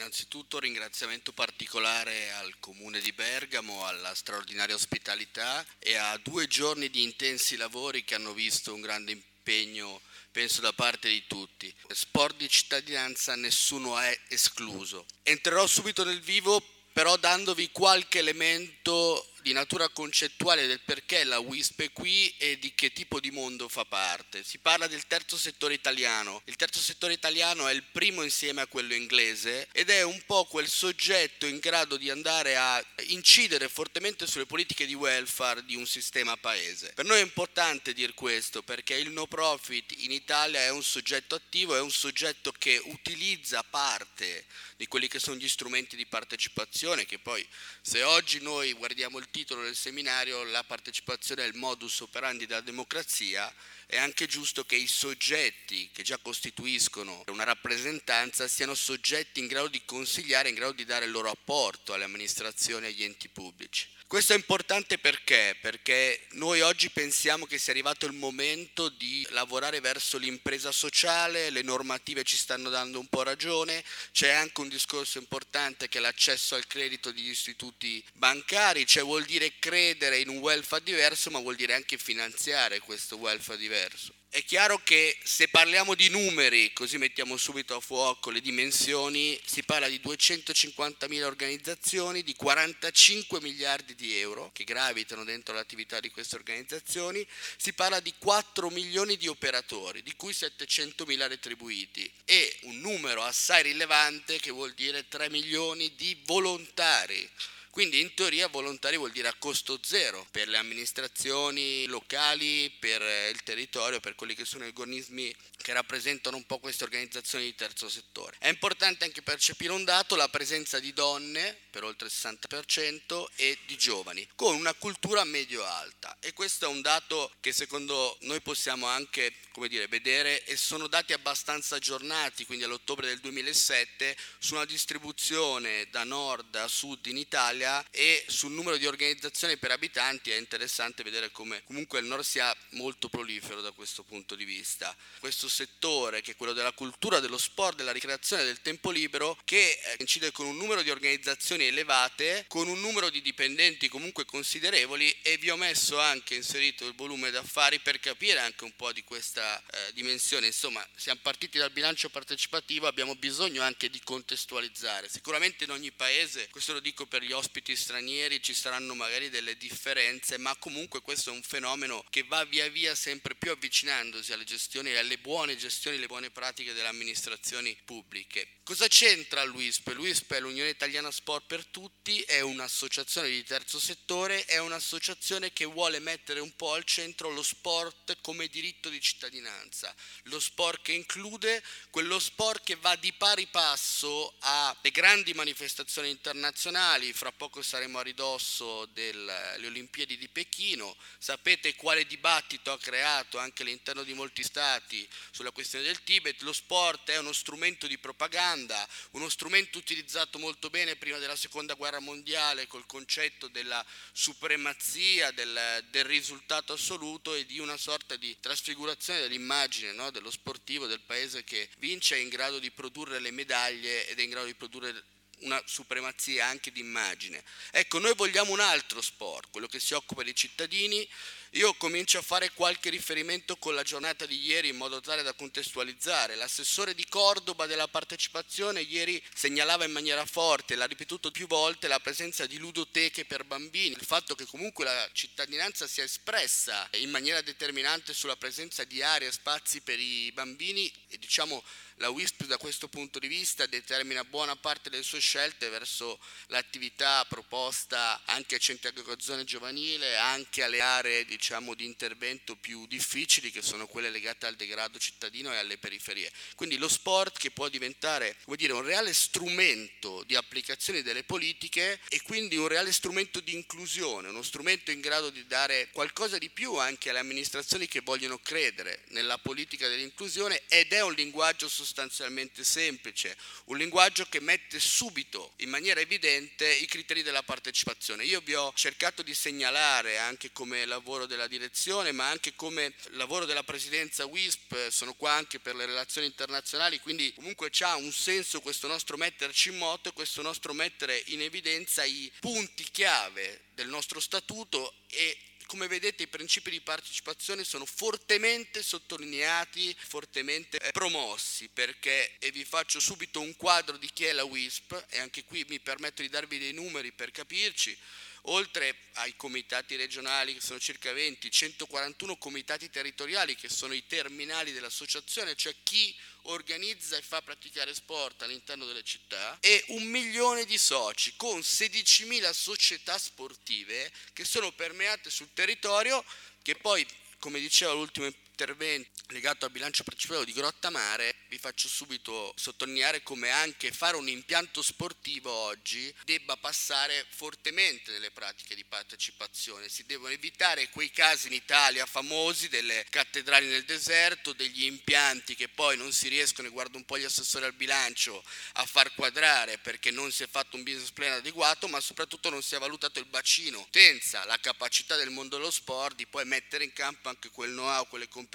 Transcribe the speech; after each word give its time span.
innanzitutto 0.00 0.58
ringraziamento 0.58 1.32
particolare 1.32 2.32
al 2.32 2.54
comune 2.58 3.00
di 3.00 3.12
Bergamo, 3.12 3.84
alla 3.84 4.14
straordinaria 4.14 4.74
ospitalità 4.74 5.64
e 5.78 5.94
a 5.94 6.18
due 6.22 6.46
giorni 6.46 6.88
di 6.88 7.02
intensi 7.02 7.56
lavori 7.56 8.02
che 8.02 8.14
hanno 8.14 8.32
visto 8.32 8.72
un 8.72 8.80
grande 8.80 9.12
impegno 9.12 10.00
penso 10.32 10.62
da 10.62 10.72
parte 10.72 11.08
di 11.08 11.24
tutti. 11.26 11.72
Sport 11.88 12.36
di 12.36 12.48
cittadinanza 12.48 13.34
nessuno 13.36 13.98
è 13.98 14.18
escluso. 14.28 15.04
Entrerò 15.22 15.66
subito 15.66 16.02
nel 16.02 16.20
vivo 16.20 16.64
però 16.92 17.16
dandovi 17.16 17.70
qualche 17.70 18.18
elemento 18.18 19.29
di 19.42 19.52
natura 19.52 19.88
concettuale 19.88 20.66
del 20.66 20.80
perché 20.84 21.24
la 21.24 21.38
WISP 21.38 21.82
è 21.82 21.92
qui 21.92 22.32
e 22.36 22.58
di 22.58 22.74
che 22.74 22.92
tipo 22.92 23.20
di 23.20 23.30
mondo 23.30 23.68
fa 23.68 23.84
parte. 23.84 24.44
Si 24.44 24.58
parla 24.58 24.86
del 24.86 25.06
terzo 25.06 25.36
settore 25.36 25.74
italiano. 25.74 26.42
Il 26.44 26.56
terzo 26.56 26.80
settore 26.80 27.12
italiano 27.12 27.68
è 27.68 27.72
il 27.72 27.82
primo 27.82 28.22
insieme 28.22 28.60
a 28.60 28.66
quello 28.66 28.94
inglese 28.94 29.68
ed 29.72 29.90
è 29.90 30.02
un 30.02 30.22
po' 30.26 30.44
quel 30.44 30.68
soggetto 30.68 31.46
in 31.46 31.58
grado 31.58 31.96
di 31.96 32.10
andare 32.10 32.56
a 32.56 32.84
incidere 33.08 33.68
fortemente 33.68 34.26
sulle 34.26 34.46
politiche 34.46 34.86
di 34.86 34.94
welfare 34.94 35.64
di 35.64 35.76
un 35.76 35.86
sistema 35.86 36.36
paese. 36.36 36.92
Per 36.94 37.04
noi 37.04 37.18
è 37.18 37.22
importante 37.22 37.92
dire 37.92 38.12
questo 38.14 38.62
perché 38.62 38.94
il 38.94 39.10
no 39.10 39.26
profit 39.26 39.94
in 39.98 40.12
Italia 40.12 40.60
è 40.60 40.70
un 40.70 40.82
soggetto 40.82 41.34
attivo, 41.34 41.74
è 41.74 41.80
un 41.80 41.90
soggetto 41.90 42.52
che 42.52 42.80
utilizza 42.84 43.62
parte 43.62 44.44
di 44.76 44.86
quelli 44.86 45.08
che 45.08 45.18
sono 45.18 45.36
gli 45.36 45.48
strumenti 45.48 45.96
di 45.96 46.06
partecipazione 46.06 47.04
che 47.04 47.18
poi 47.18 47.46
se 47.82 48.02
oggi 48.02 48.40
noi 48.40 48.72
guardiamo 48.72 49.18
il 49.18 49.29
titolo 49.30 49.62
del 49.62 49.76
seminario 49.76 50.44
La 50.44 50.64
partecipazione 50.64 51.44
è 51.44 51.46
il 51.46 51.56
modus 51.56 52.00
operandi 52.00 52.46
della 52.46 52.60
democrazia, 52.60 53.52
è 53.86 53.96
anche 53.96 54.26
giusto 54.26 54.64
che 54.64 54.76
i 54.76 54.86
soggetti 54.86 55.88
che 55.92 56.02
già 56.02 56.18
costituiscono 56.18 57.24
una 57.28 57.44
rappresentanza 57.44 58.48
siano 58.48 58.74
soggetti 58.74 59.40
in 59.40 59.46
grado 59.46 59.68
di 59.68 59.82
consigliare, 59.84 60.48
in 60.48 60.54
grado 60.54 60.72
di 60.72 60.84
dare 60.84 61.04
il 61.06 61.10
loro 61.10 61.30
apporto 61.30 61.92
alle 61.92 62.04
amministrazioni 62.04 62.86
e 62.86 62.88
agli 62.88 63.04
enti 63.04 63.28
pubblici. 63.28 63.88
Questo 64.10 64.32
è 64.32 64.36
importante 64.36 64.98
perché? 64.98 65.56
Perché 65.60 66.26
noi 66.30 66.62
oggi 66.62 66.90
pensiamo 66.90 67.46
che 67.46 67.58
sia 67.58 67.72
arrivato 67.72 68.06
il 68.06 68.12
momento 68.12 68.88
di 68.88 69.24
lavorare 69.30 69.78
verso 69.78 70.18
l'impresa 70.18 70.72
sociale, 70.72 71.50
le 71.50 71.62
normative 71.62 72.24
ci 72.24 72.36
stanno 72.36 72.70
dando 72.70 72.98
un 72.98 73.06
po' 73.06 73.22
ragione, 73.22 73.84
c'è 74.10 74.30
anche 74.30 74.62
un 74.62 74.68
discorso 74.68 75.18
importante 75.18 75.88
che 75.88 75.98
è 75.98 76.00
l'accesso 76.00 76.56
al 76.56 76.66
credito 76.66 77.12
degli 77.12 77.30
istituti 77.30 78.04
bancari, 78.14 78.84
cioè 78.84 79.04
vuol 79.04 79.24
dire 79.24 79.52
credere 79.60 80.18
in 80.18 80.28
un 80.28 80.38
welfare 80.38 80.82
diverso, 80.82 81.30
ma 81.30 81.38
vuol 81.38 81.54
dire 81.54 81.74
anche 81.74 81.96
finanziare 81.96 82.80
questo 82.80 83.16
welfare 83.16 83.60
diverso. 83.60 84.19
È 84.32 84.44
chiaro 84.44 84.78
che 84.84 85.18
se 85.24 85.48
parliamo 85.48 85.96
di 85.96 86.08
numeri, 86.08 86.72
così 86.72 86.98
mettiamo 86.98 87.36
subito 87.36 87.74
a 87.74 87.80
fuoco 87.80 88.30
le 88.30 88.40
dimensioni, 88.40 89.36
si 89.44 89.64
parla 89.64 89.88
di 89.88 90.00
250.000 90.00 91.22
organizzazioni, 91.24 92.22
di 92.22 92.36
45 92.36 93.40
miliardi 93.40 93.96
di 93.96 94.16
euro 94.16 94.52
che 94.52 94.62
gravitano 94.62 95.24
dentro 95.24 95.52
l'attività 95.52 95.98
di 95.98 96.12
queste 96.12 96.36
organizzazioni, 96.36 97.26
si 97.56 97.72
parla 97.72 97.98
di 97.98 98.14
4 98.18 98.70
milioni 98.70 99.16
di 99.16 99.26
operatori, 99.26 100.00
di 100.00 100.14
cui 100.14 100.30
700.000 100.30 101.26
retribuiti 101.26 102.08
e 102.24 102.56
un 102.62 102.78
numero 102.78 103.24
assai 103.24 103.64
rilevante 103.64 104.38
che 104.38 104.52
vuol 104.52 104.74
dire 104.74 105.08
3 105.08 105.28
milioni 105.28 105.92
di 105.96 106.16
volontari 106.24 107.28
quindi 107.70 108.00
in 108.00 108.14
teoria 108.14 108.48
volontari 108.48 108.96
vuol 108.96 109.12
dire 109.12 109.28
a 109.28 109.34
costo 109.38 109.78
zero 109.82 110.26
per 110.30 110.48
le 110.48 110.56
amministrazioni 110.56 111.86
locali, 111.86 112.68
per 112.78 113.00
il 113.30 113.42
territorio, 113.44 114.00
per 114.00 114.16
quelli 114.16 114.34
che 114.34 114.44
sono 114.44 114.64
i 114.64 114.68
organismi 114.68 115.34
che 115.56 115.72
rappresentano 115.72 116.36
un 116.36 116.44
po' 116.46 116.58
queste 116.58 116.84
organizzazioni 116.84 117.44
di 117.44 117.54
terzo 117.54 117.88
settore. 117.88 118.36
È 118.38 118.48
importante 118.48 119.04
anche 119.04 119.22
percepire 119.22 119.72
un 119.72 119.84
dato, 119.84 120.16
la 120.16 120.28
presenza 120.28 120.80
di 120.80 120.92
donne 120.92 121.56
per 121.70 121.84
oltre 121.84 122.08
il 122.08 122.12
60% 122.14 123.26
e 123.36 123.56
di 123.66 123.76
giovani, 123.76 124.26
con 124.34 124.56
una 124.56 124.74
cultura 124.74 125.22
medio-alta. 125.22 126.16
E 126.18 126.32
questo 126.32 126.64
è 126.64 126.68
un 126.68 126.80
dato 126.80 127.30
che 127.40 127.52
secondo 127.52 128.16
noi 128.22 128.40
possiamo 128.40 128.86
anche 128.86 129.34
come 129.52 129.68
dire, 129.68 129.88
vedere 129.88 130.42
e 130.44 130.56
sono 130.56 130.86
dati 130.86 131.12
abbastanza 131.12 131.76
aggiornati, 131.76 132.46
quindi 132.46 132.64
all'ottobre 132.64 133.06
del 133.08 133.18
2007, 133.18 134.16
su 134.38 134.54
una 134.54 134.64
distribuzione 134.64 135.86
da 135.90 136.04
nord 136.04 136.54
a 136.54 136.68
sud 136.68 137.06
in 137.06 137.16
Italia 137.16 137.59
Italia 137.60 137.84
e 137.90 138.24
sul 138.26 138.52
numero 138.52 138.78
di 138.78 138.86
organizzazioni 138.86 139.58
per 139.58 139.70
abitanti 139.70 140.30
è 140.30 140.36
interessante 140.36 141.02
vedere 141.02 141.30
come 141.30 141.62
comunque 141.64 142.00
il 142.00 142.06
nord 142.06 142.22
sia 142.22 142.54
molto 142.70 143.08
prolifero 143.10 143.60
da 143.60 143.72
questo 143.72 144.02
punto 144.02 144.34
di 144.34 144.44
vista. 144.44 144.96
Questo 145.18 145.48
settore 145.48 146.22
che 146.22 146.32
è 146.32 146.36
quello 146.36 146.54
della 146.54 146.72
cultura, 146.72 147.20
dello 147.20 147.36
sport, 147.36 147.76
della 147.76 147.92
ricreazione, 147.92 148.44
del 148.44 148.62
tempo 148.62 148.90
libero 148.90 149.36
che 149.44 149.78
eh, 149.84 149.96
incide 149.98 150.32
con 150.32 150.46
un 150.46 150.56
numero 150.56 150.82
di 150.82 150.90
organizzazioni 150.90 151.64
elevate, 151.64 152.46
con 152.48 152.68
un 152.68 152.80
numero 152.80 153.10
di 153.10 153.20
dipendenti 153.20 153.88
comunque 153.88 154.24
considerevoli 154.24 155.14
e 155.22 155.36
vi 155.36 155.50
ho 155.50 155.56
messo 155.56 155.98
anche 155.98 156.34
inserito 156.34 156.86
il 156.86 156.94
volume 156.94 157.30
d'affari 157.30 157.80
per 157.80 158.00
capire 158.00 158.38
anche 158.38 158.64
un 158.64 158.74
po' 158.74 158.92
di 158.92 159.04
questa 159.04 159.62
eh, 159.70 159.92
dimensione. 159.92 160.46
Insomma, 160.46 160.86
siamo 160.96 161.20
partiti 161.22 161.58
dal 161.58 161.70
bilancio 161.70 162.08
partecipativo, 162.08 162.86
abbiamo 162.86 163.14
bisogno 163.16 163.62
anche 163.62 163.90
di 163.90 164.00
contestualizzare. 164.02 165.08
Sicuramente 165.08 165.64
in 165.64 165.70
ogni 165.70 165.92
paese, 165.92 166.48
questo 166.50 166.72
lo 166.72 166.80
dico 166.80 167.04
per 167.06 167.22
gli 167.22 167.32
ospiti 167.32 167.49
ospiti 167.50 167.74
stranieri 167.74 168.40
ci 168.40 168.54
saranno 168.54 168.94
magari 168.94 169.28
delle 169.28 169.56
differenze, 169.56 170.38
ma 170.38 170.54
comunque 170.54 171.00
questo 171.00 171.30
è 171.30 171.32
un 171.32 171.42
fenomeno 171.42 172.04
che 172.08 172.22
va 172.22 172.44
via 172.44 172.68
via 172.68 172.94
sempre 172.94 173.34
più 173.34 173.50
avvicinandosi 173.50 174.32
alle 174.32 174.44
gestioni, 174.44 174.94
alle 174.94 175.18
buone 175.18 175.56
gestioni, 175.56 175.96
alle 175.96 176.06
buone 176.06 176.30
pratiche 176.30 176.72
delle 176.72 176.86
amministrazioni 176.86 177.76
pubbliche. 177.84 178.60
Cosa 178.62 178.86
c'entra 178.86 179.42
l'UISP? 179.42 179.88
L'UISP 179.88 180.34
è 180.34 180.38
l'Unione 180.38 180.68
Italiana 180.68 181.10
Sport 181.10 181.46
per 181.46 181.66
Tutti, 181.66 182.20
è 182.20 182.38
un'associazione 182.38 183.28
di 183.28 183.42
terzo 183.42 183.80
settore, 183.80 184.44
è 184.44 184.58
un'associazione 184.58 185.52
che 185.52 185.64
vuole 185.64 185.98
mettere 185.98 186.38
un 186.38 186.54
po' 186.54 186.74
al 186.74 186.84
centro 186.84 187.30
lo 187.30 187.42
sport 187.42 188.18
come 188.20 188.46
diritto 188.46 188.88
di 188.88 189.00
cittadinanza, 189.00 189.92
lo 190.24 190.38
sport 190.38 190.82
che 190.82 190.92
include 190.92 191.60
quello 191.90 192.20
sport 192.20 192.62
che 192.62 192.76
va 192.76 192.94
di 192.94 193.12
pari 193.12 193.48
passo 193.48 194.36
alle 194.38 194.92
grandi 194.92 195.34
manifestazioni 195.34 196.10
internazionali, 196.10 197.12
fra 197.12 197.32
poco 197.40 197.62
saremo 197.62 197.98
a 197.98 198.02
ridosso 198.02 198.84
delle 198.92 199.56
Olimpiadi 199.64 200.18
di 200.18 200.28
Pechino, 200.28 200.94
sapete 201.16 201.74
quale 201.74 202.04
dibattito 202.04 202.70
ha 202.70 202.78
creato 202.78 203.38
anche 203.38 203.62
all'interno 203.62 204.02
di 204.02 204.12
molti 204.12 204.42
stati 204.42 205.08
sulla 205.30 205.50
questione 205.50 205.86
del 205.86 206.02
Tibet, 206.02 206.42
lo 206.42 206.52
sport 206.52 207.08
è 207.08 207.16
uno 207.16 207.32
strumento 207.32 207.86
di 207.86 207.96
propaganda, 207.96 208.86
uno 209.12 209.30
strumento 209.30 209.78
utilizzato 209.78 210.38
molto 210.38 210.68
bene 210.68 210.96
prima 210.96 211.16
della 211.16 211.34
seconda 211.34 211.72
guerra 211.72 211.98
mondiale 211.98 212.66
col 212.66 212.84
concetto 212.84 213.48
della 213.48 213.82
supremazia, 214.12 215.30
del, 215.30 215.86
del 215.88 216.04
risultato 216.04 216.74
assoluto 216.74 217.32
e 217.32 217.46
di 217.46 217.58
una 217.58 217.78
sorta 217.78 218.16
di 218.16 218.36
trasfigurazione 218.38 219.20
dell'immagine 219.20 219.92
no? 219.92 220.10
dello 220.10 220.30
sportivo, 220.30 220.86
del 220.86 221.00
paese 221.00 221.42
che 221.42 221.70
vince, 221.78 222.16
è 222.16 222.18
in 222.18 222.28
grado 222.28 222.58
di 222.58 222.70
produrre 222.70 223.18
le 223.18 223.30
medaglie 223.30 224.06
ed 224.08 224.18
è 224.18 224.22
in 224.22 224.28
grado 224.28 224.44
di 224.44 224.54
produrre 224.54 225.04
una 225.40 225.62
supremazia 225.64 226.46
anche 226.46 226.72
di 226.72 226.80
immagine. 226.80 227.42
Ecco, 227.70 227.98
noi 227.98 228.14
vogliamo 228.14 228.52
un 228.52 228.60
altro 228.60 229.00
sport, 229.00 229.50
quello 229.50 229.66
che 229.66 229.80
si 229.80 229.94
occupa 229.94 230.22
dei 230.22 230.34
cittadini, 230.34 231.08
io 231.54 231.74
comincio 231.74 232.18
a 232.18 232.22
fare 232.22 232.52
qualche 232.52 232.90
riferimento 232.90 233.56
con 233.56 233.74
la 233.74 233.82
giornata 233.82 234.24
di 234.24 234.40
ieri 234.40 234.68
in 234.68 234.76
modo 234.76 235.00
tale 235.00 235.24
da 235.24 235.32
contestualizzare. 235.32 236.36
L'assessore 236.36 236.94
di 236.94 237.04
Cordoba 237.08 237.66
della 237.66 237.88
partecipazione 237.88 238.82
ieri 238.82 239.20
segnalava 239.34 239.84
in 239.84 239.90
maniera 239.90 240.24
forte, 240.26 240.76
l'ha 240.76 240.84
ripetuto 240.84 241.32
più 241.32 241.48
volte, 241.48 241.88
la 241.88 241.98
presenza 241.98 242.46
di 242.46 242.56
ludoteche 242.56 243.24
per 243.24 243.42
bambini, 243.42 243.96
il 243.98 244.06
fatto 244.06 244.36
che 244.36 244.46
comunque 244.46 244.84
la 244.84 245.08
cittadinanza 245.12 245.88
sia 245.88 246.04
espressa 246.04 246.88
in 246.98 247.10
maniera 247.10 247.40
determinante 247.40 248.14
sulla 248.14 248.36
presenza 248.36 248.84
di 248.84 249.02
aree 249.02 249.26
e 249.26 249.32
spazi 249.32 249.80
per 249.80 249.98
i 249.98 250.30
bambini 250.30 250.92
e 251.08 251.18
diciamo 251.18 251.64
la 252.00 252.08
WISP 252.08 252.46
da 252.46 252.56
questo 252.56 252.88
punto 252.88 253.18
di 253.18 253.28
vista 253.28 253.66
determina 253.66 254.24
buona 254.24 254.56
parte 254.56 254.88
delle 254.88 255.02
sue 255.02 255.20
scelte 255.20 255.68
verso 255.68 256.18
l'attività 256.46 257.26
proposta 257.28 258.22
anche 258.24 258.54
ai 258.54 258.60
centri 258.60 258.88
aggregazione 258.88 259.44
giovanile, 259.44 260.16
anche 260.16 260.62
alle 260.62 260.80
aree 260.80 261.26
diciamo, 261.26 261.74
di 261.74 261.84
intervento 261.84 262.56
più 262.56 262.86
difficili 262.86 263.50
che 263.50 263.60
sono 263.60 263.86
quelle 263.86 264.08
legate 264.08 264.46
al 264.46 264.56
degrado 264.56 264.98
cittadino 264.98 265.52
e 265.52 265.58
alle 265.58 265.76
periferie. 265.76 266.32
Quindi 266.54 266.78
lo 266.78 266.88
sport 266.88 267.38
che 267.38 267.50
può 267.50 267.68
diventare 267.68 268.36
dire, 268.56 268.72
un 268.72 268.82
reale 268.82 269.12
strumento 269.12 270.24
di 270.24 270.36
applicazione 270.36 271.02
delle 271.02 271.22
politiche 271.22 272.00
e 272.08 272.22
quindi 272.22 272.56
un 272.56 272.68
reale 272.68 272.92
strumento 272.92 273.40
di 273.40 273.52
inclusione, 273.52 274.28
uno 274.28 274.42
strumento 274.42 274.90
in 274.90 275.00
grado 275.00 275.28
di 275.28 275.46
dare 275.46 275.90
qualcosa 275.92 276.38
di 276.38 276.48
più 276.48 276.76
anche 276.76 277.10
alle 277.10 277.18
amministrazioni 277.18 277.86
che 277.86 278.00
vogliono 278.00 278.38
credere 278.38 279.02
nella 279.08 279.36
politica 279.36 279.86
dell'inclusione 279.86 280.62
ed 280.68 280.92
è 280.92 281.02
un 281.02 281.12
linguaggio 281.12 281.68
sostanziale 281.68 281.88
sostanzialmente 281.90 282.62
semplice, 282.62 283.36
un 283.64 283.76
linguaggio 283.76 284.24
che 284.28 284.40
mette 284.40 284.78
subito 284.78 285.54
in 285.56 285.70
maniera 285.70 285.98
evidente 285.98 286.72
i 286.72 286.86
criteri 286.86 287.22
della 287.22 287.42
partecipazione. 287.42 288.24
Io 288.24 288.40
vi 288.40 288.54
ho 288.54 288.72
cercato 288.76 289.22
di 289.22 289.34
segnalare 289.34 290.16
anche 290.18 290.52
come 290.52 290.86
lavoro 290.86 291.26
della 291.26 291.48
direzione, 291.48 292.12
ma 292.12 292.28
anche 292.28 292.54
come 292.54 292.94
lavoro 293.10 293.44
della 293.44 293.64
presidenza 293.64 294.24
WISP, 294.24 294.88
sono 294.90 295.14
qua 295.14 295.32
anche 295.32 295.58
per 295.58 295.74
le 295.74 295.86
relazioni 295.86 296.28
internazionali, 296.28 297.00
quindi 297.00 297.32
comunque 297.34 297.70
c'ha 297.72 297.96
un 297.96 298.12
senso 298.12 298.60
questo 298.60 298.86
nostro 298.86 299.16
metterci 299.16 299.70
in 299.70 299.78
moto, 299.78 300.12
questo 300.12 300.42
nostro 300.42 300.72
mettere 300.72 301.20
in 301.26 301.42
evidenza 301.42 302.04
i 302.04 302.30
punti 302.38 302.84
chiave 302.84 303.62
del 303.74 303.88
nostro 303.88 304.20
statuto 304.20 304.94
e 305.08 305.36
come 305.70 305.86
vedete 305.86 306.24
i 306.24 306.26
principi 306.26 306.68
di 306.68 306.80
partecipazione 306.80 307.62
sono 307.62 307.84
fortemente 307.84 308.82
sottolineati, 308.82 309.94
fortemente 309.96 310.78
eh, 310.78 310.90
promossi 310.90 311.68
perché, 311.68 312.38
e 312.40 312.50
vi 312.50 312.64
faccio 312.64 312.98
subito 312.98 313.40
un 313.40 313.54
quadro 313.54 313.96
di 313.96 314.10
chi 314.12 314.24
è 314.24 314.32
la 314.32 314.42
WISP 314.42 315.06
e 315.10 315.20
anche 315.20 315.44
qui 315.44 315.64
mi 315.68 315.78
permetto 315.78 316.22
di 316.22 316.28
darvi 316.28 316.58
dei 316.58 316.72
numeri 316.72 317.12
per 317.12 317.30
capirci, 317.30 317.96
oltre 318.44 318.96
ai 319.14 319.34
comitati 319.36 319.96
regionali 319.96 320.54
che 320.54 320.60
sono 320.60 320.78
circa 320.78 321.12
20, 321.12 321.50
141 321.50 322.36
comitati 322.36 322.88
territoriali 322.90 323.54
che 323.54 323.68
sono 323.68 323.92
i 323.92 324.06
terminali 324.06 324.72
dell'associazione, 324.72 325.54
cioè 325.54 325.74
chi 325.82 326.14
organizza 326.44 327.16
e 327.16 327.22
fa 327.22 327.42
praticare 327.42 327.94
sport 327.94 328.42
all'interno 328.42 328.86
delle 328.86 329.02
città 329.02 329.58
e 329.60 329.84
un 329.88 330.04
milione 330.04 330.64
di 330.64 330.78
soci 330.78 331.34
con 331.36 331.58
16.000 331.58 332.50
società 332.52 333.18
sportive 333.18 334.10
che 334.32 334.44
sono 334.44 334.72
permeate 334.72 335.28
sul 335.28 335.52
territorio 335.52 336.24
che 336.62 336.76
poi 336.76 337.06
come 337.38 337.58
diceva 337.58 337.92
l'ultimo 337.92 338.26
intervento 338.50 339.08
legato 339.28 339.64
al 339.64 339.70
bilancio 339.70 340.02
partecipativo 340.02 340.44
di 340.44 340.52
Grottamare, 340.52 341.36
vi 341.48 341.58
faccio 341.58 341.88
subito 341.88 342.52
sottolineare 342.56 343.22
come 343.22 343.50
anche 343.50 343.92
fare 343.92 344.16
un 344.16 344.28
impianto 344.28 344.82
sportivo 344.82 345.50
oggi 345.50 346.12
debba 346.24 346.56
passare 346.56 347.26
fortemente 347.30 348.10
nelle 348.10 348.30
pratiche 348.30 348.74
di 348.74 348.84
partecipazione. 348.84 349.88
Si 349.88 350.04
devono 350.04 350.32
evitare 350.32 350.88
quei 350.90 351.10
casi 351.10 351.46
in 351.46 351.52
Italia 351.52 352.06
famosi 352.06 352.68
delle 352.68 353.06
cattedrali 353.08 353.66
nel 353.66 353.84
deserto, 353.84 354.52
degli 354.52 354.84
impianti 354.84 355.54
che 355.54 355.68
poi 355.68 355.96
non 355.96 356.12
si 356.12 356.28
riescono, 356.28 356.68
e 356.68 356.70
guardo 356.70 356.96
un 356.96 357.04
po' 357.04 357.18
gli 357.18 357.24
assessori 357.24 357.64
al 357.64 357.74
bilancio, 357.74 358.42
a 358.74 358.86
far 358.86 359.14
quadrare 359.14 359.78
perché 359.78 360.10
non 360.10 360.32
si 360.32 360.42
è 360.42 360.48
fatto 360.48 360.76
un 360.76 360.82
business 360.82 361.10
plan 361.10 361.32
adeguato, 361.32 361.88
ma 361.88 362.00
soprattutto 362.00 362.50
non 362.50 362.62
si 362.62 362.74
è 362.74 362.78
valutato 362.78 363.18
il 363.18 363.26
bacino, 363.26 363.82
potenza, 363.84 364.44
la 364.44 364.58
capacità 364.58 365.16
del 365.16 365.30
mondo 365.30 365.56
dello 365.56 365.70
sport 365.70 366.16
di 366.16 366.26
poi 366.26 366.44
mettere 366.44 366.84
in 366.84 366.92
campo 366.92 367.28
anche 367.28 367.50
quel 367.50 367.70
know-how, 367.70 368.06
quelle 368.08 368.28
competenze, 368.28 368.49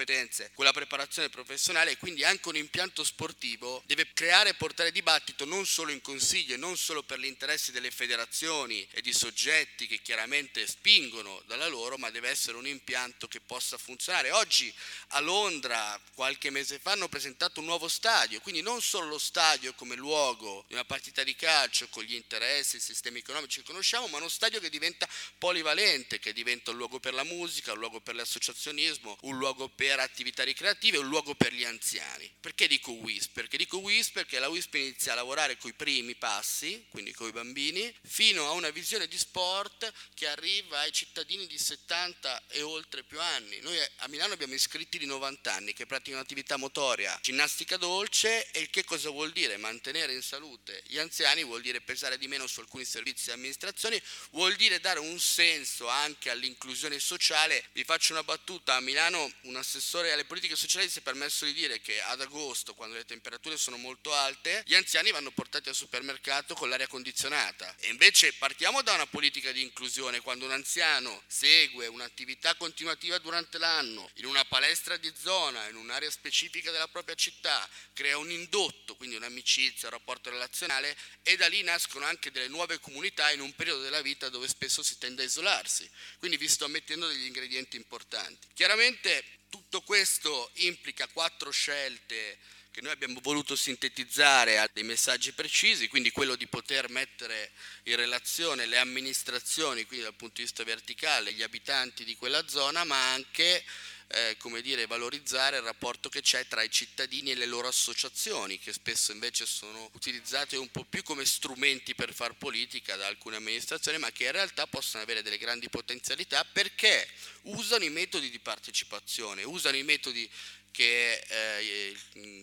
quella 0.53 0.73
preparazione 0.73 1.29
professionale 1.29 1.91
e 1.91 1.97
quindi 1.97 2.23
anche 2.25 2.49
un 2.49 2.57
impianto 2.57 3.03
sportivo 3.03 3.81
deve 3.85 4.11
creare 4.13 4.49
e 4.49 4.53
portare 4.55 4.91
dibattito 4.91 5.45
non 5.45 5.65
solo 5.65 5.91
in 5.91 6.01
consiglio 6.01 6.53
e 6.53 6.57
non 6.57 6.75
solo 6.77 7.01
per 7.01 7.19
gli 7.19 7.25
interessi 7.25 7.71
delle 7.71 7.91
federazioni 7.91 8.85
e 8.91 9.01
di 9.01 9.13
soggetti 9.13 9.87
che 9.87 10.01
chiaramente 10.01 10.67
spingono 10.67 11.41
dalla 11.45 11.67
loro, 11.67 11.97
ma 11.97 12.09
deve 12.09 12.29
essere 12.29 12.57
un 12.57 12.67
impianto 12.67 13.27
che 13.27 13.39
possa 13.39 13.77
funzionare. 13.77 14.31
Oggi 14.31 14.73
a 15.09 15.19
Londra, 15.21 15.99
qualche 16.13 16.49
mese 16.49 16.77
fa, 16.77 16.91
hanno 16.91 17.07
presentato 17.07 17.61
un 17.61 17.65
nuovo 17.65 17.87
stadio, 17.87 18.41
quindi 18.41 18.61
non 18.61 18.81
solo 18.81 19.07
lo 19.07 19.19
stadio 19.19 19.73
come 19.73 19.95
luogo 19.95 20.65
di 20.67 20.73
una 20.73 20.85
partita 20.85 21.23
di 21.23 21.35
calcio 21.35 21.87
con 21.87 22.03
gli 22.03 22.15
interessi, 22.15 22.77
i 22.77 22.81
sistemi 22.81 23.19
economici 23.19 23.61
che 23.61 23.65
conosciamo, 23.65 24.07
ma 24.07 24.17
uno 24.17 24.29
stadio 24.29 24.59
che 24.59 24.69
diventa 24.69 25.07
polivalente, 25.37 26.19
che 26.19 26.33
diventa 26.33 26.71
un 26.71 26.77
luogo 26.77 26.99
per 26.99 27.13
la 27.13 27.23
musica, 27.23 27.71
un 27.71 27.79
luogo 27.79 28.01
per 28.01 28.15
l'associazionismo, 28.15 29.17
un 29.21 29.37
luogo 29.37 29.69
per 29.75 29.99
attività 29.99 30.43
ricreative, 30.43 30.97
un 30.97 31.07
luogo 31.07 31.35
per 31.35 31.53
gli 31.53 31.63
anziani. 31.63 32.31
Perché 32.39 32.67
dico 32.67 32.91
WISP? 32.91 33.33
Perché 33.33 33.57
dico 33.57 33.77
WISP 33.77 34.13
perché 34.13 34.39
la 34.39 34.47
WISP 34.47 34.75
inizia 34.75 35.11
a 35.11 35.15
lavorare 35.15 35.57
con 35.57 35.69
i 35.69 35.73
primi 35.73 36.15
passi, 36.15 36.85
quindi 36.89 37.11
con 37.11 37.27
i 37.27 37.31
bambini, 37.31 37.93
fino 38.03 38.47
a 38.47 38.51
una 38.51 38.69
visione 38.69 39.07
di 39.07 39.17
sport 39.17 39.91
che 40.13 40.27
arriva 40.27 40.79
ai 40.79 40.91
cittadini 40.93 41.45
di 41.47 41.57
70 41.57 42.43
e 42.47 42.61
oltre 42.61 43.03
più 43.03 43.19
anni. 43.19 43.59
Noi 43.59 43.77
a 43.97 44.07
Milano 44.07 44.33
abbiamo 44.33 44.53
iscritti 44.53 44.97
di 44.97 45.05
90 45.05 45.53
anni 45.53 45.73
che 45.73 45.85
praticano 45.85 46.21
attività 46.21 46.55
motoria, 46.57 47.17
ginnastica 47.21 47.75
dolce 47.77 48.49
e 48.51 48.69
che 48.69 48.85
cosa 48.85 49.09
vuol 49.09 49.31
dire? 49.31 49.57
Mantenere 49.57 50.13
in 50.13 50.21
salute 50.21 50.81
gli 50.87 50.97
anziani 50.97 51.43
vuol 51.43 51.61
dire 51.61 51.81
pesare 51.81 52.17
di 52.17 52.27
meno 52.27 52.47
su 52.47 52.61
alcuni 52.61 52.85
servizi 52.85 53.29
e 53.29 53.33
amministrazioni, 53.33 54.01
vuol 54.31 54.55
dire 54.55 54.79
dare 54.79 54.99
un 54.99 55.19
senso 55.19 55.87
anche 55.89 56.29
all'inclusione 56.29 56.99
sociale. 56.99 57.65
Vi 57.73 57.83
faccio 57.83 58.13
una 58.13 58.23
battuta, 58.23 58.75
a 58.75 58.79
Milano 58.79 59.31
un 59.41 59.55
assessore 59.65 60.11
alle 60.11 60.25
politiche 60.25 60.55
sociali 60.55 60.87
si 60.87 60.99
è 60.99 61.01
permesso 61.01 61.43
di 61.45 61.53
dire 61.53 61.81
che 61.81 61.99
ad 62.01 62.21
agosto, 62.21 62.75
quando 62.75 62.95
le 62.95 63.03
temperature 63.03 63.57
sono 63.57 63.77
molto 63.77 64.13
alte, 64.13 64.63
gli 64.65 64.75
anziani 64.75 65.11
vanno 65.11 65.31
portati 65.31 65.69
al 65.69 65.75
supermercato 65.75 66.53
con 66.53 66.69
l'aria 66.69 66.87
condizionata. 66.87 67.75
E 67.79 67.89
invece 67.89 68.33
partiamo 68.33 68.83
da 68.83 68.93
una 68.93 69.07
politica 69.07 69.51
di 69.51 69.63
inclusione, 69.63 70.21
quando 70.21 70.45
un 70.45 70.51
anziano 70.51 71.23
segue 71.27 71.87
un'attività 71.87 72.55
continuativa 72.55 73.17
durante 73.17 73.57
l'anno, 73.57 74.09
in 74.15 74.25
una 74.25 74.45
palestra 74.45 74.97
di 74.97 75.11
zona, 75.19 75.67
in 75.67 75.75
un'area 75.75 76.11
specifica 76.11 76.71
della 76.71 76.87
propria 76.87 77.15
città, 77.15 77.67
crea 77.93 78.17
un 78.17 78.29
indotto, 78.29 78.95
quindi 78.95 79.15
un'amicizia, 79.15 79.87
un 79.87 79.95
rapporto 79.95 80.29
relazionale 80.29 80.95
e 81.23 81.35
da 81.35 81.47
lì 81.47 81.63
nascono 81.63 82.05
anche 82.05 82.31
delle 82.31 82.47
nuove 82.47 82.79
comunità 82.79 83.31
in 83.31 83.41
un 83.41 83.53
periodo 83.55 83.81
della 83.81 84.01
vita 84.01 84.29
dove 84.29 84.47
spesso 84.47 84.83
si 84.83 84.97
tende 84.99 85.23
a 85.23 85.25
isolarsi. 85.25 85.89
Quindi 86.19 86.37
vi 86.37 86.47
sto 86.47 86.67
mettendo 86.67 87.07
degli 87.07 87.25
ingredienti 87.25 87.77
importanti. 87.77 88.47
Chiaramente 88.53 89.23
tutto 89.55 89.79
questo 89.83 90.51
implica 90.55 91.07
quattro 91.07 91.49
scelte 91.49 92.37
che 92.71 92.81
noi 92.81 92.91
abbiamo 92.91 93.21
voluto 93.21 93.55
sintetizzare 93.55 94.59
a 94.59 94.69
dei 94.73 94.83
messaggi 94.83 95.31
precisi, 95.31 95.87
quindi 95.87 96.11
quello 96.11 96.35
di 96.35 96.45
poter 96.45 96.89
mettere 96.89 97.51
in 97.83 97.95
relazione 97.95 98.65
le 98.65 98.77
amministrazioni, 98.77 99.85
quindi 99.85 100.03
dal 100.03 100.13
punto 100.13 100.33
di 100.35 100.41
vista 100.41 100.65
verticale, 100.65 101.31
gli 101.31 101.41
abitanti 101.41 102.03
di 102.03 102.17
quella 102.17 102.45
zona, 102.49 102.83
ma 102.83 103.13
anche 103.13 103.63
eh, 104.07 104.35
come 104.37 104.61
dire, 104.61 104.85
valorizzare 104.85 105.57
il 105.57 105.63
rapporto 105.63 106.09
che 106.09 106.21
c'è 106.21 106.47
tra 106.47 106.61
i 106.61 106.69
cittadini 106.69 107.31
e 107.31 107.35
le 107.35 107.45
loro 107.45 107.67
associazioni, 107.67 108.59
che 108.59 108.71
spesso 108.71 109.11
invece 109.11 109.45
sono 109.45 109.89
utilizzate 109.93 110.57
un 110.57 110.69
po' 110.69 110.83
più 110.83 111.01
come 111.03 111.25
strumenti 111.25 111.95
per 111.95 112.13
far 112.13 112.35
politica 112.35 112.95
da 112.95 113.07
alcune 113.07 113.37
amministrazioni, 113.37 113.97
ma 113.97 114.11
che 114.11 114.25
in 114.25 114.31
realtà 114.31 114.67
possono 114.67 115.03
avere 115.03 115.21
delle 115.21 115.37
grandi 115.37 115.69
potenzialità 115.69 116.45
perché 116.45 117.07
usano 117.43 117.83
i 117.83 117.89
metodi 117.89 118.29
di 118.29 118.39
partecipazione, 118.39 119.43
usano 119.43 119.77
i 119.77 119.83
metodi 119.83 120.29
che 120.71 121.23
eh, 121.27 121.95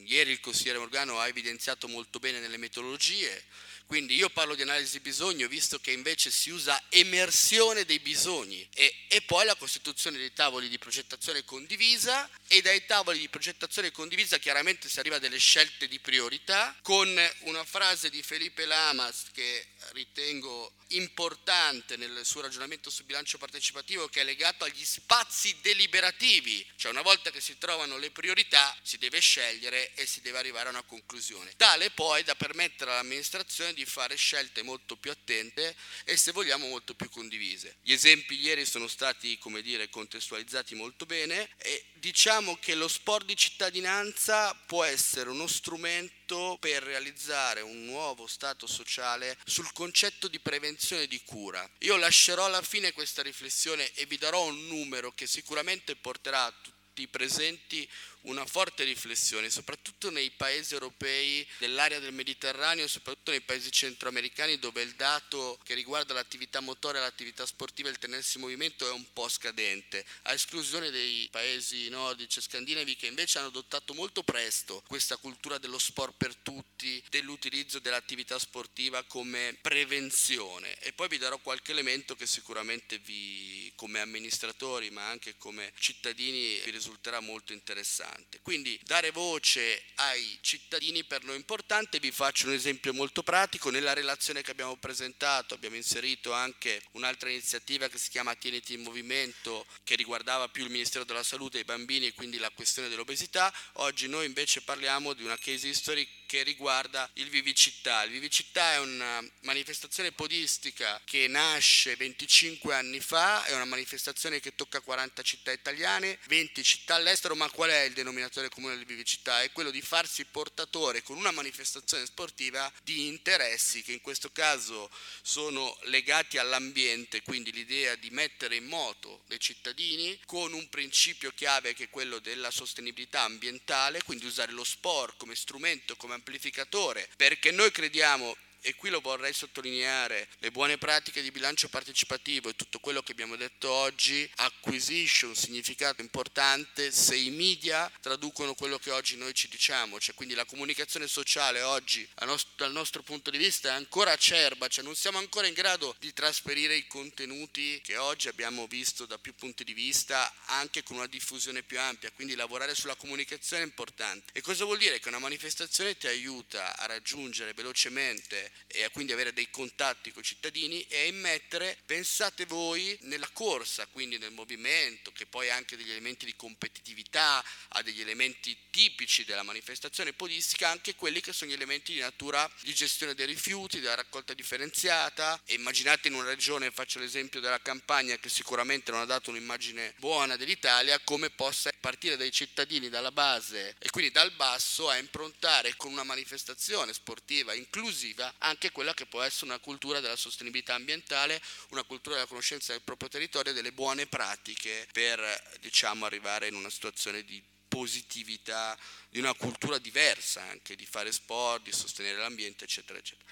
ieri 0.06 0.31
il 0.31 0.41
consigliere 0.41 0.79
Morgano 0.79 1.20
ha 1.20 1.29
evidenziato 1.29 1.87
molto 1.87 2.19
bene 2.19 2.41
nelle 2.41 2.56
metodologie. 2.56 3.44
Quindi 3.93 4.15
io 4.15 4.31
parlo 4.31 4.55
di 4.55 4.62
analisi 4.62 5.00
bisogno 5.00 5.47
visto 5.49 5.79
che 5.79 5.91
invece 5.91 6.31
si 6.31 6.49
usa 6.49 6.83
emersione 6.89 7.85
dei 7.85 7.99
bisogni 7.99 8.67
e, 8.73 8.91
e, 9.06 9.21
poi 9.21 9.44
la 9.44 9.55
costituzione 9.55 10.17
dei 10.17 10.33
tavoli 10.33 10.71
di 10.71 10.79
progettazione 10.79 11.44
condivisa 11.44 12.27
e 12.47 12.62
dai 12.62 12.87
tavoli 12.87 13.19
di 13.19 13.29
progettazione 13.29 13.91
condivisa 13.91 14.39
chiaramente 14.39 14.89
si 14.89 14.99
arriva 14.99 15.17
a 15.17 15.19
delle 15.19 15.37
scelte 15.37 15.89
di 15.89 15.99
priorità 15.99 16.75
con 16.81 17.06
una 17.41 17.65
frase 17.65 18.09
di 18.09 18.23
Felipe 18.23 18.65
Lamas 18.65 19.25
che 19.31 19.67
ritengo 19.91 20.72
importante 20.93 21.96
nel 21.96 22.20
suo 22.25 22.41
ragionamento 22.41 22.91
sul 22.91 23.05
bilancio 23.05 23.39
partecipativo 23.39 24.08
che 24.08 24.20
è 24.20 24.25
legato 24.25 24.65
agli 24.65 24.84
spazi 24.84 25.56
deliberativi, 25.61 26.67
cioè 26.77 26.93
una 26.93 27.03
volta 27.03 27.31
che 27.31 27.41
si 27.41 27.58
trovano 27.58 27.96
le 27.99 28.11
priorità 28.11 28.75
si 28.82 28.99
deve 28.99 29.20
scegliere 29.20 29.94
e 29.94 30.06
si 30.06 30.20
deve 30.20 30.39
arrivare 30.39 30.69
a 30.69 30.72
una 30.72 30.82
conclusione, 30.82 31.53
tale 31.56 31.91
poi 31.91 32.22
da 32.25 32.34
permettere 32.34 32.91
all'amministrazione 32.93 33.72
di 33.72 33.81
fare 33.84 34.17
scelte 34.17 34.62
molto 34.62 34.96
più 34.96 35.10
attente 35.10 35.74
e 36.05 36.17
se 36.17 36.32
vogliamo 36.32 36.67
molto 36.69 36.94
più 36.94 37.08
condivise. 37.10 37.77
Gli 37.82 37.93
esempi 37.93 38.41
ieri 38.41 38.65
sono 38.65 38.89
stati, 38.89 39.39
come 39.39 39.62
dire, 39.62 39.89
contestualizzati 39.89 40.74
molto 40.74 41.06
bene 41.06 41.48
e 41.58 41.84
diciamo 41.94 42.56
che 42.60 42.74
lo 42.74 42.89
sport 42.89 43.27
di 43.27 43.36
cittadinanza 43.36 44.55
può 44.67 44.84
essere 44.84 45.31
uno 45.31 45.46
strumento 45.46 46.56
per 46.60 46.82
realizzare 46.82 47.60
un 47.60 47.84
nuovo 47.84 48.27
stato 48.27 48.67
sociale 48.67 49.39
sul 49.44 49.72
concetto 49.72 50.29
di 50.29 50.41
prevenzione 50.41 51.03
e 51.03 51.08
di 51.08 51.22
cura. 51.24 51.69
Io 51.81 51.96
lascerò 51.96 52.46
alla 52.46 52.62
fine 52.62 52.93
questa 52.93 53.22
riflessione 53.22 53.91
e 53.93 54.06
vi 54.06 54.19
darò 54.19 54.44
un 54.44 54.67
numero 54.67 55.12
che 55.12 55.27
sicuramente 55.27 55.96
porterà 55.96 56.44
a 56.44 56.55
tutti 56.62 57.03
i 57.03 57.08
presenti 57.08 57.89
una 58.22 58.46
forte 58.46 58.84
riflessione, 58.84 59.50
soprattutto 59.50 60.10
nei 60.10 60.31
paesi 60.31 60.74
europei 60.74 61.46
dell'area 61.58 61.98
del 61.98 62.12
Mediterraneo, 62.12 62.86
soprattutto 62.86 63.31
nei 63.31 63.41
paesi 63.41 63.70
centroamericani 63.70 64.58
dove 64.58 64.82
il 64.82 64.94
dato 64.94 65.58
che 65.64 65.74
riguarda 65.74 66.14
l'attività 66.14 66.60
motoria, 66.60 67.00
l'attività 67.00 67.46
sportiva 67.46 67.88
e 67.88 67.93
il 67.93 67.98
tenersi 67.98 68.36
in 68.36 68.44
movimento 68.44 68.86
è 68.86 68.93
un 68.93 69.12
po' 69.12 69.29
scadente, 69.29 70.05
a 70.22 70.32
esclusione 70.32 70.91
dei 70.91 71.29
paesi 71.31 71.88
nordici 71.88 72.38
e 72.38 72.43
scandinavi 72.43 72.96
che 72.96 73.06
invece 73.06 73.38
hanno 73.38 73.48
adottato 73.48 73.94
molto 73.94 74.22
presto 74.22 74.82
questa 74.86 75.17
cultura 75.17 75.58
dello 75.58 75.79
sport 75.79 76.14
per 76.17 76.36
tutti, 76.36 77.02
dell'utilizzo 77.08 77.79
dell'attività 77.79 78.38
sportiva 78.38 79.02
come 79.05 79.56
prevenzione. 79.60 80.79
E 80.81 80.93
poi 80.93 81.08
vi 81.08 81.19
darò 81.19 81.38
qualche 81.38 81.72
elemento 81.72 82.14
che 82.14 82.26
sicuramente 82.26 82.98
vi, 82.98 83.72
come 83.74 84.00
amministratori 84.00 84.91
ma 84.91 85.08
anche 85.08 85.36
come 85.38 85.72
cittadini 85.79 86.60
vi 86.64 86.70
risulterà 86.70 87.20
molto 87.20 87.52
interessante 87.52 88.12
importante. 88.13 88.41
Quindi 88.43 88.79
dare 88.85 89.11
voce 89.11 89.83
ai 89.97 90.39
cittadini 90.41 91.05
per 91.05 91.25
noi 91.25 91.35
è 91.35 91.39
importante, 91.39 91.99
vi 91.99 92.11
faccio 92.11 92.47
un 92.47 92.55
esempio 92.55 92.93
molto 92.93 93.23
pratico, 93.23 93.71
nella 93.71 93.93
relazione 93.93 94.43
che 94.43 94.51
abbiamo 94.51 94.77
presentato 94.77 95.55
abbiamo 95.55 95.77
inserito 95.77 96.33
anche 96.33 96.83
un'altra 96.93 97.31
iniziativa 97.31 97.89
che 97.89 97.99
si 97.99 98.11
chiama 98.11 98.35
Tieniti 98.35 98.75
in 98.75 98.83
Movimento 98.83 99.67
che 99.85 99.95
riguardava 99.95 100.49
più 100.49 100.65
il 100.65 100.71
Ministero 100.71 101.05
della 101.05 101.23
Salute 101.23 101.59
e 101.59 101.61
i 101.61 101.65
bambini 101.65 102.07
e 102.07 102.15
quindi 102.15 102.39
la 102.39 102.51
questione 102.51 102.89
dell'obesità, 102.89 103.53
oggi 103.75 104.09
noi 104.09 104.27
invece 104.27 104.63
parliamo 104.63 105.13
di 105.15 105.25
una 105.25 105.39
case 105.39 105.69
history 105.69 106.07
che 106.32 106.43
riguarda 106.44 107.10
il 107.17 107.29
Vivicittà. 107.29 108.05
Il 108.05 108.10
Vivicittà 108.12 108.72
è 108.72 108.79
una 108.79 109.22
manifestazione 109.41 110.12
podistica 110.12 110.98
che 111.05 111.29
nasce 111.29 111.94
25 111.94 112.74
anni 112.74 113.01
fa, 113.01 113.44
è 113.44 113.55
una 113.55 113.67
manifestazione 113.67 114.41
che 114.41 114.55
tocca 114.55 114.81
40 114.81 115.20
città 115.20 115.53
italiane, 115.53 116.19
20 116.29 116.62
città 116.62 116.94
all'estero, 116.94 117.34
ma 117.34 117.51
qual 117.51 117.69
è 117.69 117.82
il 117.82 117.93
denominatore 117.93 118.48
comune 118.48 118.77
del 118.77 118.86
Vivicittà? 118.86 119.43
È 119.43 119.53
quello 119.53 119.70
di 119.70 119.82
farsi 119.82 120.24
portatore 120.24 121.03
con 121.03 121.19
una 121.19 121.32
manifestazione 121.32 122.06
sportiva 122.06 122.72
di 122.82 123.08
interessi 123.08 123.82
che 123.82 123.93
in 123.93 124.01
questo 124.01 124.32
caso 124.32 124.91
sono 125.20 125.77
legati 125.82 126.39
all'ambiente, 126.39 127.20
quindi 127.20 127.53
l'idea 127.53 127.94
di 127.96 128.08
mettere 128.08 128.56
in 128.56 128.65
moto 128.65 129.24
dei 129.27 129.39
cittadini 129.39 130.19
con 130.24 130.55
un 130.55 130.67
principio 130.70 131.31
chiave 131.34 131.74
che 131.74 131.84
è 131.84 131.91
quello 131.91 132.20
della 132.20 132.51
sostenibilità 132.51 133.20
ambientale, 133.20 134.03
quindi 134.03 134.24
usare 134.24 134.53
lo 134.53 134.65
sport 134.65 135.19
come 135.19 135.34
strumento, 135.34 135.94
come 135.94 136.20
amplificatore, 136.22 137.08
perché 137.17 137.50
noi 137.50 137.72
crediamo 137.72 138.36
e 138.63 138.75
qui 138.77 138.91
lo 138.91 139.01
vorrei 139.01 139.33
sottolineare, 139.33 140.29
le 140.39 140.53
buone 140.53 140.79
pratiche 140.79 141.21
di 141.21 141.33
bilancio 141.33 141.69
partecipativo 141.69 142.49
e 142.49 142.55
tutto 142.55 142.79
quello 142.79 143.03
che 143.03 143.13
abbiamo 143.13 143.35
detto 143.37 143.71
oggi 143.71 144.29
acquisisce 144.37 145.27
un 145.27 145.35
significato 145.35 146.01
importante 146.01 146.93
se 146.93 147.17
i 147.17 147.31
media 147.31 147.91
traducono 148.01 148.55
quello 148.55 148.79
che 148.79 148.93
oggi 148.93 149.17
noi 149.17 149.35
ci 149.35 149.49
diciamo, 149.49 149.99
cioè 149.99 150.15
quindi 150.15 150.35
la 150.35 150.45
comunicazione 150.45 151.09
sociale 151.09 151.63
oggi 151.63 152.09
dal 152.57 152.73
nostro 152.73 153.03
punto 153.03 153.31
di 153.31 153.39
vista 153.39 153.71
è 153.71 153.73
ancora 153.73 154.13
acerba, 154.13 154.69
cioè 154.69 154.85
non 154.85 154.95
siamo 154.95 155.19
ancora 155.19 155.49
in 155.49 155.55
grado 155.55 155.97
di 155.99 156.13
trasferire 156.13 156.77
i 156.77 156.87
contenuti 156.87 157.81
che 157.83 157.97
oggi 157.97 158.29
abbiamo 158.29 158.69
visto 158.69 159.07
da 159.07 159.19
più 159.19 159.35
punti 159.35 159.65
di 159.65 159.73
vista 159.73 160.33
anche 160.47 160.85
con 160.85 160.97
una 160.97 161.07
diffusione 161.09 161.63
più 161.63 161.81
ampia, 161.81 162.13
quindi 162.13 162.37
lavorare 162.37 162.77
sulla 162.77 162.95
comunicazione 162.95 163.65
è 163.65 163.67
importante. 163.67 164.33
E 164.33 164.41
cosa 164.41 164.65
vuol 164.65 164.79
dire? 164.79 165.01
Che 165.01 165.09
una 165.09 165.19
manifestazione 165.19 165.97
ti 165.97 166.07
aiuta 166.07 166.77
a 166.77 166.87
raggiungere 166.87 167.55
velocemente 167.55 168.52
e 168.67 168.89
quindi 168.91 169.13
avere 169.13 169.32
dei 169.32 169.51
contatti 169.51 170.13
con 170.13 170.23
i 170.23 170.25
cittadini 170.25 170.81
e 170.89 171.06
immettere, 171.06 171.79
pensate 171.85 172.47
voi, 172.47 172.97
nella 173.03 173.29
corsa, 173.32 173.87
quindi 173.87 174.19
nel 174.19 174.32
movimento, 174.32 175.13
che 175.13 175.27
poi 175.27 175.51
ha 175.51 175.56
anche 175.56 175.77
degli 175.77 175.91
elementi 175.91 176.25
di 176.25 176.35
competitività, 176.35 177.44
ha 177.69 177.82
degli 177.82 178.01
elementi 178.01 178.56
tipici 178.71 179.25
della 179.25 179.43
manifestazione 179.43 180.13
podistica, 180.13 180.69
anche 180.69 180.94
quelli 180.94 181.21
che 181.21 181.32
sono 181.32 181.51
gli 181.51 181.55
elementi 181.55 181.93
di 181.93 182.01
natura 182.01 182.51
di 182.63 182.75
gestione 182.75 183.15
dei 183.15 183.27
rifiuti, 183.27 183.81
della 183.81 183.94
raccolta 183.94 184.35
differenziata. 184.35 185.41
E 185.44 185.55
immaginate 185.55 186.09
in 186.09 186.15
una 186.15 186.29
regione, 186.29 186.71
faccio 186.71 186.99
l'esempio 186.99 187.41
della 187.41 187.61
campagna, 187.61 188.17
che 188.17 188.29
sicuramente 188.29 188.91
non 188.91 189.01
ha 189.01 189.06
dato 189.06 189.31
un'immagine 189.31 189.94
buona 189.99 190.37
dell'Italia, 190.37 190.99
come 191.01 191.31
possa 191.31 191.71
partire 191.81 192.17
dai 192.17 192.31
cittadini, 192.31 192.89
dalla 192.89 193.13
base 193.13 193.75
e 193.79 193.91
quindi 193.91 194.11
dal 194.11 194.32
basso 194.32 194.89
a 194.89 194.97
improntare 194.97 195.75
con 195.77 195.93
una 195.93 196.05
manifestazione 196.05 196.93
sportiva 196.93 197.55
inclusiva 197.55 198.32
anche 198.43 198.70
quella 198.70 198.94
che 198.94 199.06
può 199.06 199.22
essere 199.22 199.46
una 199.46 199.58
cultura 199.58 200.01
della 200.01 200.17
sostenibilità 200.17 200.75
ambientale, 200.75 201.41
una 201.70 201.84
cultura 201.84 202.17
della 202.17 202.27
conoscenza 202.27 202.72
del 202.72 202.82
proprio 202.82 203.08
territorio 203.08 203.53
e 203.53 203.55
delle 203.55 203.72
buone 203.72 204.06
pratiche 204.06 204.87
per 204.93 205.58
diciamo, 205.61 206.05
arrivare 206.05 206.49
in 206.49 206.55
una 206.55 206.70
situazione 206.70 207.25
di 207.25 207.43
positività, 207.69 208.79
di 209.08 209.19
una 209.19 209.32
cultura 209.32 209.79
diversa 209.79 210.43
anche, 210.43 210.77
di 210.77 210.84
fare 210.84 211.11
sport, 211.11 211.63
di 211.63 211.72
sostenere 211.72 212.19
l'ambiente, 212.19 212.65
eccetera, 212.65 212.99
eccetera. 212.99 213.31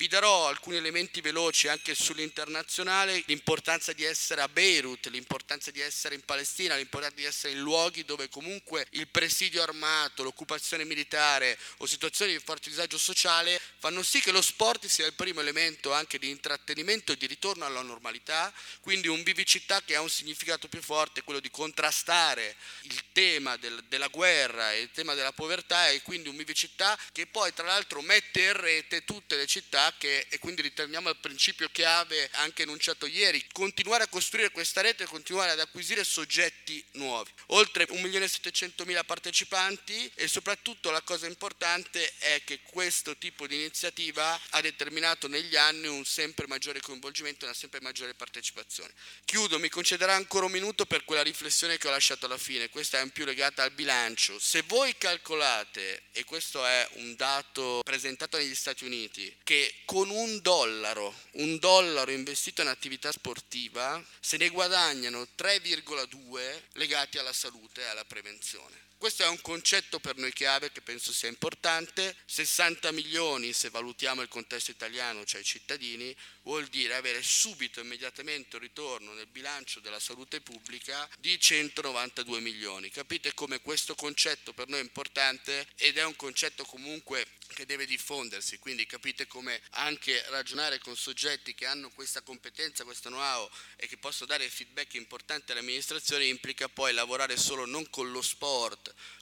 Vi 0.00 0.08
darò 0.08 0.48
alcuni 0.48 0.78
elementi 0.78 1.20
veloci 1.20 1.68
anche 1.68 1.94
sull'internazionale, 1.94 3.22
l'importanza 3.26 3.92
di 3.92 4.02
essere 4.02 4.40
a 4.40 4.48
Beirut, 4.48 5.08
l'importanza 5.08 5.70
di 5.70 5.82
essere 5.82 6.14
in 6.14 6.22
Palestina, 6.22 6.74
l'importanza 6.74 7.16
di 7.16 7.26
essere 7.26 7.52
in 7.52 7.60
luoghi 7.60 8.06
dove 8.06 8.30
comunque 8.30 8.86
il 8.92 9.08
presidio 9.08 9.60
armato, 9.60 10.22
l'occupazione 10.22 10.86
militare 10.86 11.58
o 11.76 11.86
situazioni 11.86 12.32
di 12.32 12.38
forte 12.38 12.70
disagio 12.70 12.96
sociale 12.96 13.60
fanno 13.78 14.02
sì 14.02 14.22
che 14.22 14.30
lo 14.30 14.40
sport 14.40 14.86
sia 14.86 15.04
il 15.04 15.12
primo 15.12 15.40
elemento 15.40 15.92
anche 15.92 16.18
di 16.18 16.30
intrattenimento 16.30 17.12
e 17.12 17.18
di 17.18 17.26
ritorno 17.26 17.66
alla 17.66 17.82
normalità, 17.82 18.50
quindi 18.80 19.06
un 19.06 19.22
vivicità 19.22 19.82
che 19.82 19.96
ha 19.96 20.00
un 20.00 20.08
significato 20.08 20.66
più 20.68 20.80
forte, 20.80 21.24
quello 21.24 21.40
di 21.40 21.50
contrastare 21.50 22.56
il 22.84 23.02
tema 23.12 23.58
del, 23.58 23.84
della 23.86 24.08
guerra 24.08 24.72
e 24.72 24.80
il 24.80 24.90
tema 24.92 25.12
della 25.12 25.32
povertà 25.32 25.90
e 25.90 26.00
quindi 26.00 26.30
un 26.30 26.38
vivicità 26.38 26.98
che 27.12 27.26
poi 27.26 27.52
tra 27.52 27.66
l'altro 27.66 28.00
mette 28.00 28.40
in 28.40 28.54
rete 28.54 29.04
tutte 29.04 29.36
le 29.36 29.44
città 29.44 29.88
che, 29.98 30.26
e 30.28 30.38
quindi 30.38 30.62
ritorniamo 30.62 31.08
al 31.08 31.18
principio 31.18 31.68
chiave 31.70 32.28
anche 32.34 32.62
enunciato 32.62 33.06
ieri, 33.06 33.44
continuare 33.52 34.04
a 34.04 34.08
costruire 34.08 34.50
questa 34.50 34.80
rete 34.80 35.04
e 35.04 35.06
continuare 35.06 35.50
ad 35.50 35.60
acquisire 35.60 36.04
soggetti 36.04 36.82
nuovi. 36.92 37.30
Oltre 37.46 37.86
1.700.000 37.88 39.04
partecipanti 39.04 40.10
e 40.14 40.28
soprattutto 40.28 40.90
la 40.90 41.02
cosa 41.02 41.26
importante 41.26 42.12
è 42.18 42.42
che 42.44 42.60
questo 42.62 43.16
tipo 43.16 43.46
di 43.46 43.56
iniziativa 43.56 44.38
ha 44.50 44.60
determinato 44.60 45.28
negli 45.28 45.56
anni 45.56 45.86
un 45.86 46.04
sempre 46.04 46.46
maggiore 46.46 46.80
coinvolgimento 46.80 47.44
e 47.44 47.48
una 47.48 47.56
sempre 47.56 47.80
maggiore 47.80 48.14
partecipazione. 48.14 48.92
Chiudo, 49.24 49.58
mi 49.58 49.68
concederà 49.68 50.14
ancora 50.14 50.46
un 50.46 50.52
minuto 50.52 50.86
per 50.86 51.04
quella 51.04 51.22
riflessione 51.22 51.78
che 51.78 51.88
ho 51.88 51.90
lasciato 51.90 52.26
alla 52.26 52.38
fine, 52.38 52.68
questa 52.68 53.00
è 53.00 53.08
più 53.10 53.24
legata 53.24 53.62
al 53.62 53.72
bilancio. 53.72 54.38
Se 54.38 54.62
voi 54.62 54.96
calcolate, 54.96 56.02
e 56.12 56.24
questo 56.24 56.64
è 56.64 56.88
un 56.94 57.14
dato 57.16 57.80
presentato 57.84 58.36
negli 58.36 58.54
Stati 58.54 58.84
Uniti, 58.84 59.34
che 59.42 59.69
con 59.84 60.10
un 60.10 60.40
dollaro, 60.40 61.14
un 61.32 61.58
dollaro 61.58 62.10
investito 62.10 62.62
in 62.62 62.68
attività 62.68 63.10
sportiva, 63.12 64.02
se 64.20 64.36
ne 64.36 64.48
guadagnano 64.48 65.26
3,2 65.36 66.62
legati 66.72 67.18
alla 67.18 67.32
salute 67.32 67.82
e 67.82 67.86
alla 67.86 68.04
prevenzione. 68.04 68.89
Questo 69.00 69.22
è 69.22 69.28
un 69.28 69.40
concetto 69.40 69.98
per 69.98 70.18
noi 70.18 70.30
chiave 70.30 70.70
che 70.72 70.82
penso 70.82 71.10
sia 71.14 71.30
importante. 71.30 72.14
60 72.26 72.92
milioni, 72.92 73.54
se 73.54 73.70
valutiamo 73.70 74.20
il 74.20 74.28
contesto 74.28 74.72
italiano, 74.72 75.24
cioè 75.24 75.40
i 75.40 75.44
cittadini, 75.44 76.14
vuol 76.42 76.66
dire 76.66 76.96
avere 76.96 77.22
subito, 77.22 77.80
immediatamente 77.80 78.56
un 78.56 78.62
ritorno 78.62 79.14
nel 79.14 79.26
bilancio 79.26 79.80
della 79.80 79.98
salute 79.98 80.42
pubblica 80.42 81.08
di 81.18 81.40
192 81.40 82.40
milioni. 82.40 82.90
Capite 82.90 83.32
come 83.32 83.62
questo 83.62 83.94
concetto 83.94 84.52
per 84.52 84.68
noi 84.68 84.80
è 84.80 84.82
importante 84.82 85.66
ed 85.76 85.96
è 85.96 86.04
un 86.04 86.14
concetto 86.16 86.66
comunque 86.66 87.26
che 87.54 87.66
deve 87.66 87.86
diffondersi, 87.86 88.58
quindi 88.58 88.86
capite 88.86 89.26
come 89.26 89.60
anche 89.70 90.22
ragionare 90.28 90.78
con 90.78 90.96
soggetti 90.96 91.54
che 91.54 91.66
hanno 91.66 91.90
questa 91.90 92.20
competenza, 92.22 92.84
questo 92.84 93.08
know-how 93.08 93.48
e 93.76 93.86
che 93.86 93.96
possono 93.96 94.26
dare 94.26 94.48
feedback 94.48 94.94
importanti 94.94 95.50
alle 95.50 95.60
amministrazioni 95.60 96.28
implica 96.28 96.68
poi 96.68 96.92
lavorare 96.92 97.36
solo 97.36 97.66
non 97.66 97.88
con 97.90 98.10
lo 98.12 98.22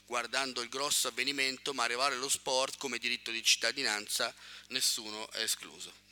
guardando 0.05 0.61
il 0.61 0.69
grosso 0.69 1.07
avvenimento, 1.07 1.73
ma 1.73 1.83
arrivare 1.83 2.15
allo 2.15 2.29
sport 2.29 2.77
come 2.77 2.97
diritto 2.97 3.31
di 3.31 3.43
cittadinanza, 3.43 4.33
nessuno 4.67 5.29
è 5.31 5.41
escluso. 5.41 6.07